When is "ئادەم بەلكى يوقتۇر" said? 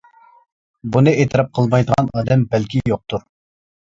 2.21-3.23